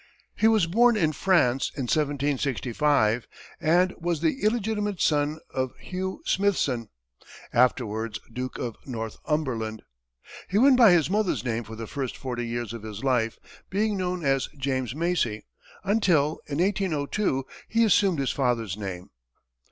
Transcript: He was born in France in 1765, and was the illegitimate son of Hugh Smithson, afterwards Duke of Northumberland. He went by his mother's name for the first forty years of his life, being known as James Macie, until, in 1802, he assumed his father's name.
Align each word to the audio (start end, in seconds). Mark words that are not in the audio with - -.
He 0.35 0.47
was 0.47 0.65
born 0.65 0.97
in 0.97 1.11
France 1.13 1.69
in 1.75 1.83
1765, 1.83 3.27
and 3.59 3.93
was 3.99 4.19
the 4.19 4.41
illegitimate 4.41 4.99
son 4.99 5.39
of 5.53 5.75
Hugh 5.77 6.23
Smithson, 6.25 6.89
afterwards 7.53 8.19
Duke 8.33 8.57
of 8.57 8.77
Northumberland. 8.87 9.83
He 10.49 10.57
went 10.57 10.75
by 10.79 10.91
his 10.93 11.07
mother's 11.07 11.45
name 11.45 11.63
for 11.63 11.75
the 11.75 11.85
first 11.85 12.17
forty 12.17 12.47
years 12.47 12.73
of 12.73 12.81
his 12.81 13.03
life, 13.03 13.37
being 13.69 13.95
known 13.95 14.25
as 14.25 14.49
James 14.57 14.95
Macie, 14.95 15.43
until, 15.83 16.39
in 16.47 16.57
1802, 16.57 17.43
he 17.67 17.83
assumed 17.83 18.17
his 18.17 18.31
father's 18.31 18.75
name. 18.75 19.11